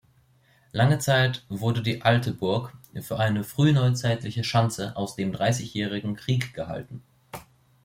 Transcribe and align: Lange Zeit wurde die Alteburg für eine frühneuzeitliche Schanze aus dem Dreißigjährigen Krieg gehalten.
Lange 0.71 0.97
Zeit 0.97 1.45
wurde 1.47 1.83
die 1.83 2.01
Alteburg 2.01 2.73
für 3.03 3.19
eine 3.19 3.43
frühneuzeitliche 3.43 4.43
Schanze 4.43 4.95
aus 4.97 5.15
dem 5.15 5.31
Dreißigjährigen 5.31 6.15
Krieg 6.15 6.55
gehalten. 6.55 7.03